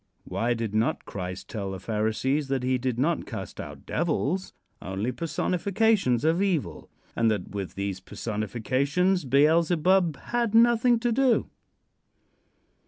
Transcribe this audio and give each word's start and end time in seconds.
Why 0.23 0.55
did 0.55 0.73
not 0.73 1.05
Christ 1.05 1.47
tell 1.47 1.69
the 1.73 1.79
Pharisees 1.79 2.47
that 2.47 2.63
he 2.63 2.79
did 2.79 2.97
not 2.97 3.27
cast 3.27 3.59
out 3.61 3.85
devils 3.85 4.51
only 4.81 5.11
personifications 5.11 6.23
of 6.23 6.41
evil; 6.41 6.89
and 7.15 7.29
that 7.29 7.51
with 7.51 7.75
these 7.75 7.99
personifications 7.99 9.25
Beelzebub 9.25 10.15
had 10.17 10.55
nothing 10.55 10.97
to 11.01 11.11
do? 11.11 11.51